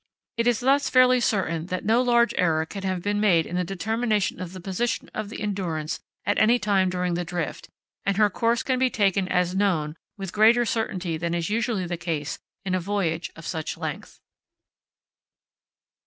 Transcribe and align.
It 0.37 0.47
is 0.47 0.61
thus 0.61 0.89
fairly 0.89 1.19
certain 1.19 1.67
that 1.67 1.85
no 1.85 2.01
large 2.01 2.33
error 2.35 2.65
can 2.65 2.81
have 2.81 3.03
been 3.03 3.19
made 3.19 3.45
in 3.45 3.55
the 3.55 3.63
determination 3.63 4.41
of 4.41 4.51
the 4.51 4.59
position 4.59 5.11
of 5.13 5.29
the 5.29 5.39
Endurance 5.39 5.99
at 6.25 6.39
any 6.39 6.57
time 6.57 6.89
during 6.89 7.13
the 7.13 7.23
drift, 7.23 7.69
and 8.03 8.17
her 8.17 8.27
course 8.27 8.63
can 8.63 8.79
be 8.79 8.89
taken 8.89 9.27
as 9.27 9.53
known 9.53 9.95
with 10.17 10.33
greater 10.33 10.65
certainty 10.65 11.17
than 11.17 11.35
is 11.35 11.51
usually 11.51 11.85
the 11.85 11.97
case 11.97 12.39
in 12.65 12.73
a 12.73 12.79
voyage 12.79 13.29
of 13.35 13.45
such 13.45 13.77
length. 13.77 14.19